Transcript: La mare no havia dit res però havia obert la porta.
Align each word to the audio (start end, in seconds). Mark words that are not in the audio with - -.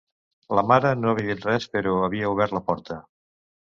La 0.59 0.63
mare 0.69 0.93
no 1.01 1.11
havia 1.11 1.27
dit 1.33 1.45
res 1.49 1.67
però 1.75 1.93
havia 2.07 2.33
obert 2.33 2.57
la 2.59 2.63
porta. 2.71 2.99